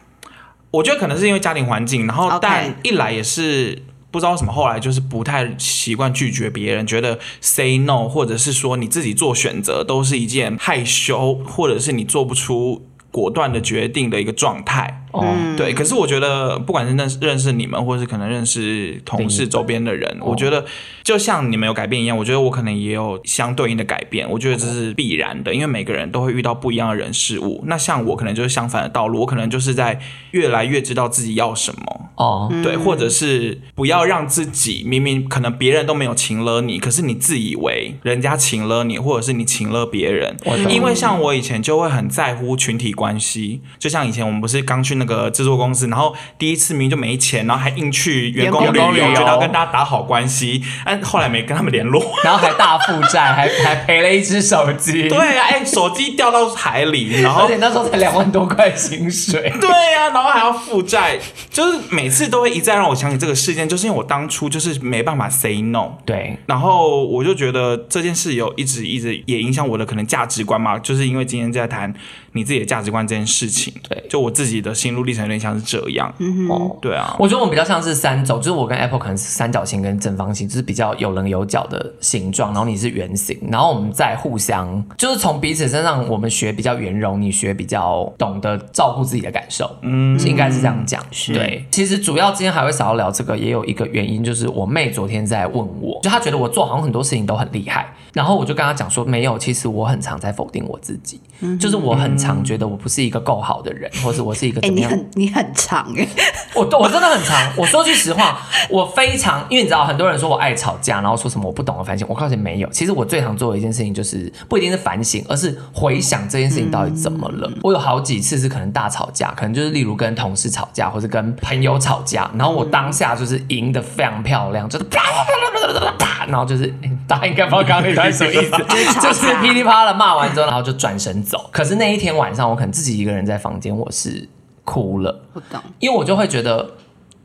[0.72, 15.06] 我觉得可能是因为家庭环境，然后但一来也是不知道为什么，后来就是不太习惯拒绝别人，觉得 say no 或者是说你自己做选择都是一件害羞，或者是你做不出果断的决定的一个状态。
[15.14, 15.74] 嗯，对。
[15.74, 20.66] 可是我觉得，不管是认识认识你们，或是可能认识同事周边的人，我觉得
[21.06, 24.28] 就像你们有改变一样，我觉得我可能也有相对应的改变。
[24.30, 27.64] 我觉得这是必然的，因为每个人都会遇到不一样的人事物。
[27.68, 32.10] 那像我可能就是相反的道路，我可能就是在越来越知道自己要什么。
[32.16, 40.36] 哦，对，或者是不要让自己明明可能别人都没有情了你，可是你自以为人家情了你，或者是你情了别人。
[40.70, 45.30] 因为像我以前就会很在乎群体关系，就像以前我们不是刚去那个。
[45.36, 50.64] 制作公司，然后第一次明明就没钱，然后还硬去员工旅游，觉得要跟大家打好关系，
[50.96, 55.10] 但后来没跟他们联络， 然后还大负债，还还赔了一只手机。
[55.10, 59.52] 对啊，哎，手机掉到海里，然后而且那时候才两万多块薪水。
[59.60, 65.94] 对啊，然后还要负债，就是每次都会一再让我想起这个事件，就是因为我当初就是没办法 say no。
[66.06, 71.94] 对，然后我就觉得这件事有一直一直也影响我的可能价值观嘛，就是因为今天在谈
[72.36, 73.74] 你自己的价值观这件事情。
[73.90, 91.66] 对，就我自己的心路历程有点像是这样，嗯哼，对啊，我觉得我们比较像是三种，就是我跟 Apple 可能是三角形跟正方形，就是比较有棱有角的形状，然后你是圆形，然后我们再互相，就是从彼此身上我们学比较圆融，你学比较懂得照顾自己的感受，嗯，应该是这样讲，是对。
[91.72, 104.90] 其实主要今天还会想要聊这个，也有一个原因，就是我妹昨天在问我，就她觉得我做好像很多事情都很厉害，然后我就跟他讲说，没有，其实我很常在否定我自己，嗯、就是我很常觉得我不是一个够好的人，或者我是一个怎么样。
[104.90, 106.08] 欸你很长哎，
[106.56, 107.52] 我我真的很长。
[107.58, 112.08] 我说句实话，我非常，因为你知道，很多人说我爱吵架，然后说什么我不懂得反省。
[112.10, 112.70] 我告诉你，没有。
[112.70, 117.50] 其实我最常做的一件事情，就是不一定是反省，而是回想这件事情到底怎么了。
[117.50, 126.74] 嗯、我有好几次是可能大吵架，可能就是例如跟同事吵架，或者跟朋友吵架，然后我当下就是赢得非常漂亮，就是啪啪啪啪啪啪，然后就是
[127.08, 131.50] 大家应该不知道刚刚那段什么意思，就是噼里啪啦骂完之后，然后就转身走。
[131.52, 134.30] 可是那一天晚上，我可能自己一个人在房间，我是。
[134.68, 136.72] 哭了，不懂，因为我就会觉得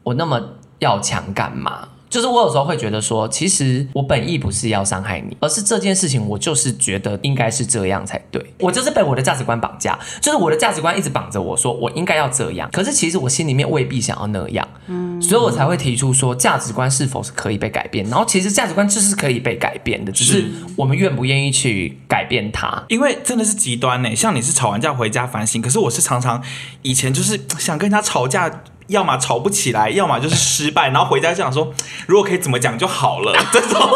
[0.02, 0.38] 我那么
[0.78, 1.88] 要强干嘛？
[2.10, 8.44] 就是我有时候会觉得说，其实我本意不是要伤害你，而是这件事情我就是觉得应该是这样才对。
[8.58, 20.44] 我就是被我的价值观绑架，就是我的价值观一直绑着我说我应该要这样，可是其实我心里面未必想要那样，嗯，所以我才会提出说价值观是否是可以被改变，然后其实价值观就是可以被改变的，只是
[20.76, 22.84] 我们愿不愿意去改变它。
[22.88, 26.42] 因为真的是极端呢，像你是吵完架回家反省，可是我是常常
[26.82, 28.62] 以前就是想跟他吵架。
[28.90, 31.72] 要么吵不起来，要么就是失败，然后回家就想说，
[32.06, 33.32] 如果可以怎么讲就好了。
[33.52, 33.80] 这种，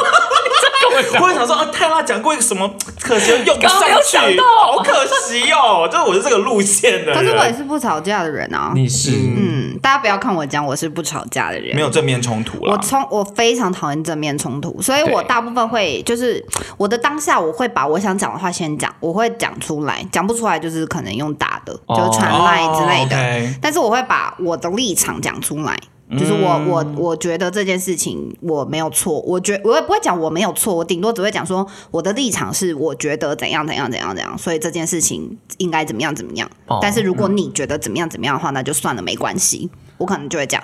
[1.20, 5.88] 我也想说，啊，泰拉讲过一个什么，可惜用不上去，好可惜哦。
[5.90, 8.72] 就是我是这个路线的，可是我也是不吵架的人啊。
[8.74, 12.58] 你是，嗯，大家不要看我讲，我是不吵架的人，没有正面冲突。
[12.62, 16.44] 我冲，我非常讨厌正面冲突，所以我大部分会就是
[16.76, 23.56] 我的当下，我会把我想讲的话先讲，我会讲出来，讲不出来就是可能用打的，就是传赖之类的。
[23.60, 25.76] 但是我会把我的立场讲出来。
[26.18, 36.48] 就是我我我觉得这件事情我没有错，我觉我也不会讲我没有错，我顶多只会讲说我的立场是我觉得怎样怎样怎样怎样，所以这件事情应该怎么样怎么样。
[36.66, 39.70] 哦、但是如果你觉得怎么样怎么样的话，那就算了，没关系。
[39.96, 40.62] 我可能就会讲，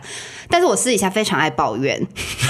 [0.49, 1.97] 但是我私底下非常爱抱怨。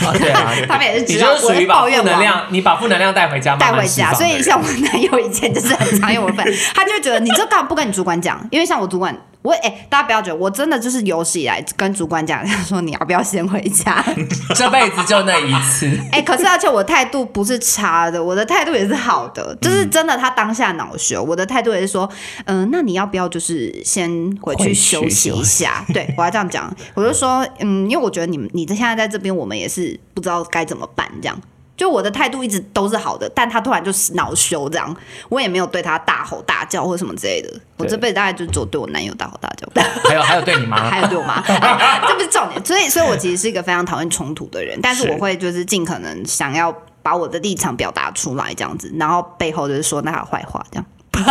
[0.02, 4.12] 哦、对啊， 他们也是知道我的抱怨能量，你把负能量带回家，带回家。
[4.14, 8.44] 所以像我男友以前就是很常用我份， 他就会觉得你这干嘛不跟你主管讲？
[8.50, 9.16] 因为像我主管。
[9.42, 14.04] 我哎、欸，大家不要觉得我真的就是有史以来跟主管讲，他说你要不要先回家？
[14.54, 15.86] 这辈子就那一次。
[16.12, 20.10] 哎、欸，可是而且我态度不是差的，我的态度也是好的，就是真的。
[20.20, 22.06] 他当下恼羞，我的态度也是说，
[22.44, 24.10] 嗯、呃，那你要不要就是先
[24.42, 25.82] 回去休息一下？
[25.94, 31.40] 对，我要这样讲，我就说，嗯，因为我觉得你们你现在在这边，我们也是不知道该怎么办，这样。
[31.80, 34.94] 就我的态度一直都是好的，但他突然就恼羞这样，
[35.30, 37.50] 我也没有对他大吼大叫或什么之类的。
[37.78, 39.66] 我这辈子大概就只有对我男友大吼大叫，
[40.06, 41.40] 还有还有对你妈， 还有对我妈，
[42.06, 42.62] 这不是重点。
[42.62, 46.70] 所以，所以我其实是一个非常讨厌冲突的人，但是我会就是尽可能想要
[47.02, 50.84] 把我的立场表达出来这样子，然后背后就是说那他坏话这样。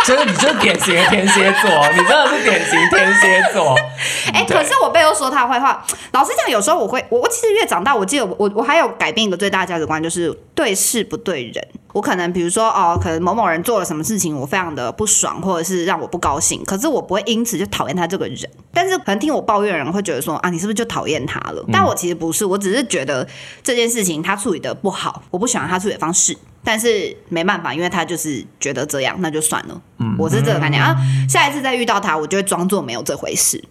[0.06, 3.74] 真的，你就是典型的天蝎座，你真的是典型天蝎座。
[4.32, 11.68] 哎、欸，可是我背后说他坏话， 老实讲，有时候我会，我我其实越长大，我记得我我我还有改变一个最大价值观，就是对事不对人。
[11.92, 18.48] 我可能比如说哦，可能某某人做了什么事情，我非常的不爽，或者是让我不高兴，可是我不会因此就讨厌他这个人。
[18.72, 21.64] 但是可能听我抱怨的人会觉得说啊，你是不是就讨厌他了？
[21.72, 23.26] 但我其实不是，我只是觉得
[23.62, 26.36] 这件事情他处理的不好，我不喜欢他处理的方式。
[26.62, 29.80] 但是没办法，因为他就是觉得这样，那就算了。
[29.98, 30.94] 嗯，我是这个概念啊。
[31.28, 33.62] 下一次再遇到他，我就会装作没有这回事。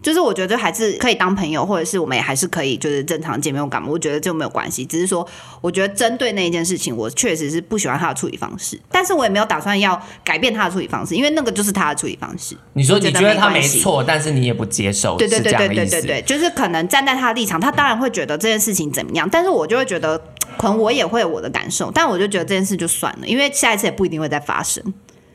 [0.00, 3.88] 就是我觉得还是可以当朋友，或者是我们也还是可以就是正常见面我干嘛？
[3.90, 4.86] 我觉得就没有关系。
[4.86, 5.26] 只是说，
[5.60, 8.80] 我觉得针对那一件事情，我确实是不喜欢他的处理方式。
[8.90, 12.56] 但是我也没有打算要改变他的处理方式，因为那个就是他的处理方式。
[12.74, 20.16] 你说你觉得他没错，但是你也不接受，对对对对对对对，就是可能站在他的立场，他当然会觉得这件事情怎么样，但是我就会觉得，
[20.56, 24.82] 可能我也会有我的感受，但我就觉得这件事就算了，因为下一次也不一定会再发生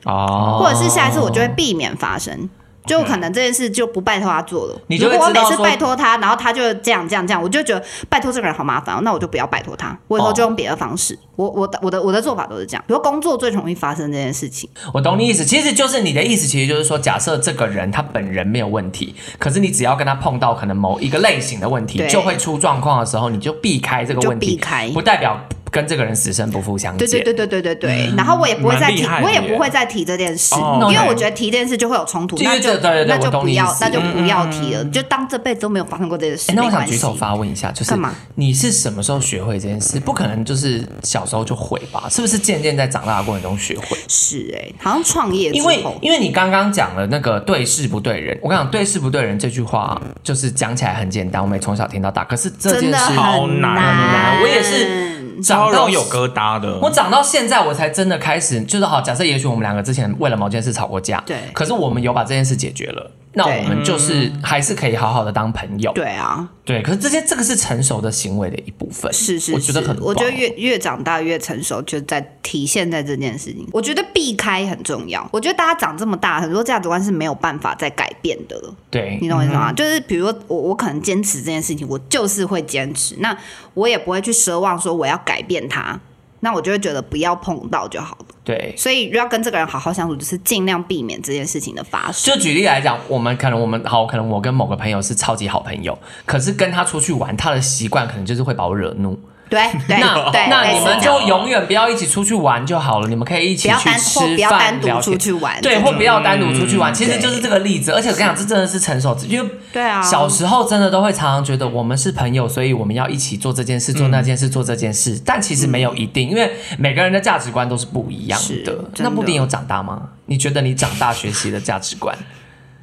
[0.05, 2.49] 哦，或者是下一次我就会避免发生。
[2.85, 4.81] 就可能这件事就不拜托他做了。
[4.87, 11.17] 如果我每次拜托他，然后他就这样这样这样，我就觉得拜托这个人好麻烦，那我就不要拜托他，我以后就用别的方式。
[11.35, 12.83] 我我的我的我的做法都是这样。
[12.87, 14.69] 比如工作最容易发生这件事情。
[14.93, 25.39] 我懂你意思，其实就是你的意思，其实就是说，假设这个人他本人没有问题，可是你只要跟他碰到可能某一个类型的问题，就会出状况的时候，你就避开这个问题，避开不代表。
[25.73, 27.09] 跟这个人死生不复相见。
[27.09, 28.07] 对对对对对对对。
[28.11, 36.51] 嗯、然后我也不会再提，我也不会再提这件事，哦、因为我觉得提这件事就会有冲突，那就那就不要，那就不要提了，嗯、就当这辈子都没有发生过这件事。
[36.51, 38.13] 欸、那我想举手发问一下，就是干嘛？
[38.35, 39.99] 你是什么时候学会这件事？
[39.99, 42.07] 不可能就是小时候就会吧？
[42.09, 43.97] 是不是渐渐在长大的过程中学会？
[44.07, 45.51] 是哎、欸，好像创业。
[45.51, 55.03] 因为因为你刚刚讲了那个对事不对人，我跟你讲对事不对人这句话，就是讲起来很简单，我们从小听到大，可是这件事好难，难，我也是。
[55.41, 59.01] 长到有疙瘩的，我长到现在我才真的开始，就是好。
[59.01, 63.11] 假设也许我们两个之前为了某件事吵过架，对，可是我们有把这件事解决了。
[63.35, 66.81] 那我们就是还是可以好好的当朋友，对啊，对。
[66.83, 73.67] 可是这些这个是成熟的行为的一部分，是是，是，我觉得很，我觉得越越长大越成熟，就在体现在这件事情。
[73.71, 75.27] 我觉得避开很重要。
[75.31, 78.75] 我觉得大家长这么大，很多价值观是没有办法再改变的了。
[78.91, 79.71] 对，你懂我意思吗？
[79.71, 83.35] 嗯、就是比如说我我可能坚持这件事情，我就是会坚持，那
[83.73, 85.99] 我也不会去奢望说我要改变它。
[86.43, 88.25] 那我就会觉得不要碰到就好了。
[88.43, 92.35] 对，所以要跟这个人好好相处，就是尽量避免这件事情的发生。
[92.35, 99.17] 就举例来讲，我们可能我们好，可能我跟某个朋友是超级好朋友，可是跟他出去玩，他的习惯可能就是会把我惹怒。
[99.53, 103.07] 对，对那对那你们就永远不要一起出去玩就好了。
[103.07, 106.91] 你们可以一起去吃饭，不要单独出去玩，对，或不要单独出去玩。
[106.91, 107.91] 其实就是这个例子。
[107.91, 115.21] 而且我跟你讲，这真的是成熟，因为对啊，小时候真的都会常常觉得我们是朋友，所以我们要一起做这件事、做那件事、做这件事。
[115.23, 118.75] 但其实没有一定，因为每个人的价值观都是不一样的。
[118.97, 120.01] 那布丁有长大吗？
[120.25, 122.17] 你觉得你长大学习的价值观？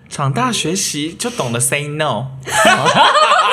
[0.08, 2.26] 长大学习就懂得 say no。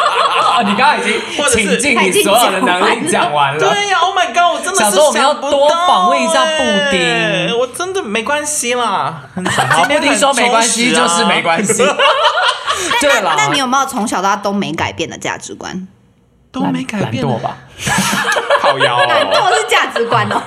[0.58, 3.60] 哦，你刚刚已经倾尽你所有的能力讲完了。
[3.60, 7.58] 对呀，Oh my God，我真的是想说我们要多访问一下布丁。
[7.60, 9.22] 我真的没关系啦。
[9.70, 11.84] 好，布丁说没关系就是没关系。
[13.02, 15.88] 对了，那你有没有从小到大都没改变的价值观？
[16.52, 17.58] 都没改变，吧？
[18.62, 20.42] 好妖，懒惰是价值观哦。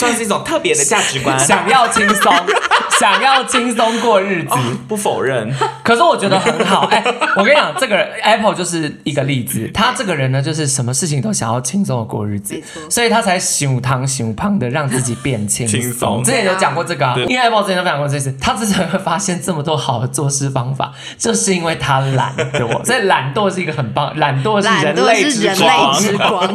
[0.00, 1.38] 算是一种特别的价值观。
[1.46, 2.32] 想要轻松，
[2.98, 4.58] 想要轻松过日子，哦，
[4.88, 5.54] 不否认。
[5.84, 6.86] 可是我觉得很好。
[6.86, 7.04] 哎，
[7.36, 9.70] 我跟你讲，这个人 Apple 就是一个例子。
[9.74, 16.24] 他这个人呢，就是什么事情都想要轻松的过日子，所以他才熊糖熊胖的让自己变轻松。
[16.24, 22.84] 之前有讲过这个啊，因为 Apple 之前都讲过这次，他之前会发现这么多好的做事方法，就是因为他懒惰。
[22.84, 26.54] 所以懒惰是一个很棒，懒惰是人类之光。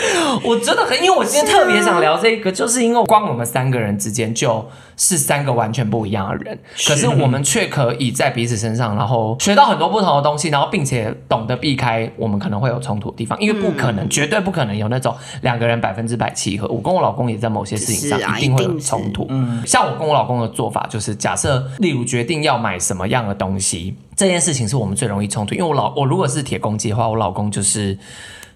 [0.44, 16.68] 我真的很，因为我今天特别想聊这个，就是因为光我们三个人之间就是三个完全不一样的人，可是我们却可以在彼此身上，然后学到很多不同的东西，然后并且懂得避开我们可能会有冲突的地方，因为不可能，绝对不可能有那种两个人百分之百契合。
[16.68, 19.26] 我跟我老公也在某些事情上一定会有冲突。
[19.28, 27.98] 嗯，像我跟我老公的做法就是，假设例如决定要买什么样的东西，这件事情是我们最容易冲突，因为我老我如果是铁公鸡的话，我老公就是。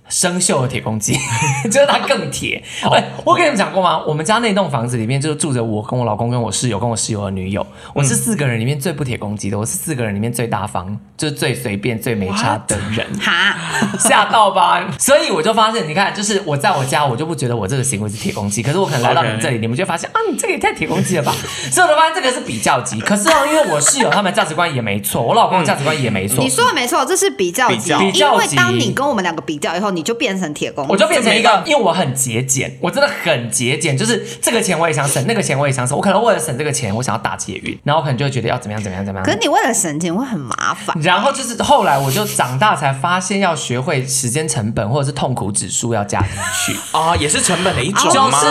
[0.08, 1.14] 生锈的铁公鸡，
[1.64, 2.62] 就是它更铁。
[2.82, 4.02] 哎、欸，我跟你们讲过吗？
[4.06, 7.66] 我们家那栋房子里面就住着我跟我老公跟我室友跟我室友的女友。
[7.94, 13.06] 我是四个人里面最不铁公鸡的，我是四个人里面最大方，就是最随便、最没差的人。
[13.18, 13.56] 哈，
[13.98, 14.86] 吓到吧？
[14.98, 18.62] 所以我就发现，你看，就是我在我家，我就不觉得我这个行为是铁公鸡。
[18.62, 21.32] 可是我可能来到你们这里，你们就发现啊，你这个也太铁公鸡了吧？
[21.72, 23.00] 所以我就发现这个是比较级。
[23.00, 26.44] 可是哦，因为我室友他们价值观也没错，我老公的价值观也没错。
[26.44, 27.92] 你说的没错，这是比较级。
[27.94, 28.20] 比较级。
[28.20, 35.96] 因为当你跟我们两个比较以后，你就变成铁公鸡，我就变成一个，因为我很节俭，我真的很节俭，就是这个钱我也想省，那个钱我也想省。
[35.96, 39.24] 我可能为了省这个钱，我想要打捷运，然后我可能就会觉得要怎么样怎么样怎么样。
[39.24, 40.96] 可是你为了省钱会很麻烦。
[41.00, 46.30] 然后就是后来我就长大才发现，要学会时间成本或者是痛苦指数要加进
[46.64, 48.10] 去 啊，也是成本的一种。
[48.14, 48.46] 就是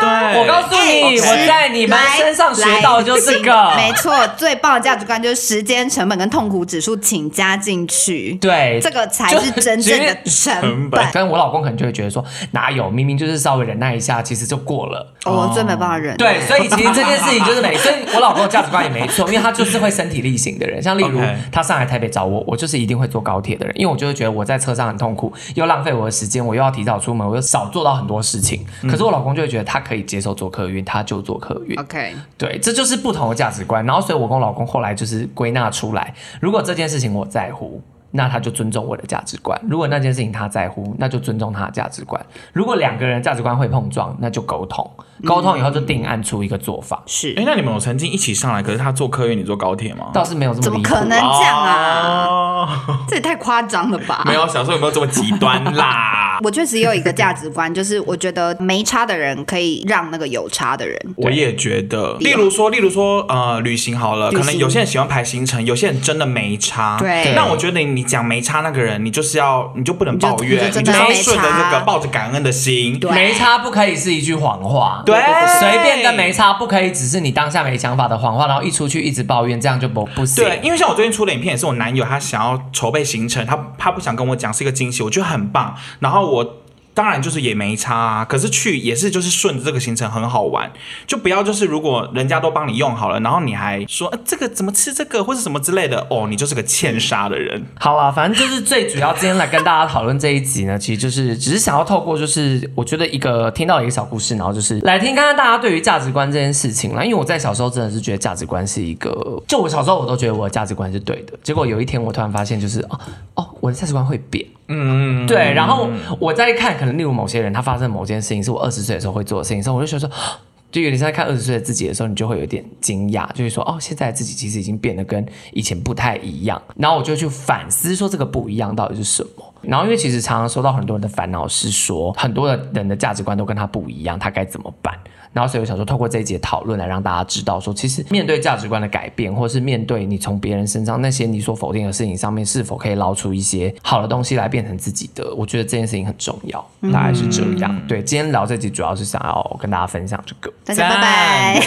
[0.00, 8.34] 对，我告诉你，我在你们身上学到的就是这个，没错，最棒的价值观就是时间成本跟痛苦指数，请加进去。
[8.40, 11.10] 对，这个才是真正的成本。
[11.12, 15.14] 跟我老公可能就会觉得说，哪有，明明就是稍微忍耐一下，其实就过了。
[15.24, 16.16] 我真没办法忍。
[16.16, 20.82] 对，所以其实这件事情就是没，所 以我老公的价值观也没错，因为他就是会身体力行的人。
[20.82, 21.20] 像例如
[21.50, 28.64] 他上来台北找我，我就是一定会坐高铁的人，因为我就会觉得我在车上很痛苦，又浪费我的时间，我又要提早出门，我又少做到很多事情。
[28.82, 31.78] 可是我老公就会觉得他可以接受坐客运，他就坐客运。
[31.78, 33.84] OK，对，这就是不同的价值观。
[33.86, 37.80] 然后，所以我跟我老公后来就是归纳出来，如果这件事情我在乎。
[38.16, 39.60] 那他就尊重我的价值观。
[39.68, 42.24] 如果那件事情他在乎，那就尊重他的价值观。
[42.52, 44.88] 如果两个人价值观会碰撞，那就沟通。
[45.24, 47.02] 沟通以后就定案出一个做法。
[47.06, 50.06] 是，哎，那你们有曾经一起上来，可是他坐客运，你坐高铁吗？
[50.12, 50.62] 倒是没有这么。
[50.62, 52.68] 怎么可能这样啊？
[53.08, 54.22] 这也太夸张了吧？
[54.26, 56.38] 没有，小时候有没有这么极端啦？
[56.42, 60.98] 我确实有一个价值观，就是我觉得没差的人可以让那个有差的人。
[61.16, 66.96] 我也觉得，例如说，例如说，呃，旅行好了，可能有些人喜欢排行程，有些人真的没差。
[66.98, 67.34] 对。
[67.34, 72.98] 那我觉得你讲没差那个人，你就是要，你就不能抱怨，你就要顺着这个抱着感恩的心。
[72.98, 73.10] 对。
[73.12, 75.02] 没差不可以是一句谎话。
[75.04, 75.16] 对。
[75.60, 80.44] 随便跟没差不可以只是你当下没想法的谎话，然后一出去一直抱怨，这样就不不行。
[80.44, 85.74] 对，因为像我最近出的影片也是我男友，他想要筹备行程，他他不想跟我讲，是一个惊喜，我觉得很棒。
[86.00, 86.63] 然后我。
[86.94, 90.70] 当然就是也没差啊，可是去也是就是顺着这个行程很好玩，
[91.06, 97.62] 就不要就是如果人家都帮你用好了，然后你还说，呃，这个怎么吃这个或者什么之类的哦，你就是个欠杀的人。
[97.78, 107.02] 好啊，反正就是最主要今天来跟大家讨论这一集呢，其实就是只是想要透过就是我觉得一个听到一个小故事，然后就是来听看看大家对于价值观这件事情啦。
[107.02, 113.00] 因为我在小时候真的是觉得价值观是一个，就我小时候我都觉得我的价值观是对的，结果有一天我突然发现就是哦
[113.34, 114.46] 哦，我的价值观会变。
[114.66, 120.10] 嗯，对，然后我再看，可能例如某些人，他发生某件事情，是我二十岁的时候会做的事情，所以我就觉得说，
[120.70, 129.53] 就有点像在看二十岁的自己的时候，你就会有点惊讶，就会说，哦，现在自己其实已经变得跟以前不太一样，然后我就去反思说，这个不一样到底是什么？
[129.66, 134.94] 然后因为其实常常收到很多人的烦恼是说，很多的人的价值观都跟他不一样，他该怎么办？
[135.32, 145.34] 然后所以我想说，透过这一节讨论来让大家知道说，其实面对价值观的改变，或是面对你从别人身上那些你所否定的事情上面，是否可以捞出一些好的东西来变成自己的？
[145.34, 147.74] 我觉得这件事情很重要，大概是这样。
[147.74, 150.52] 嗯、对，今天聊这集主要是想要跟大家分享这个。
[150.64, 151.60] 大家拜拜，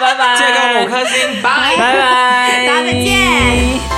[0.00, 3.97] 拜拜，这个五颗星，拜拜，大家再见。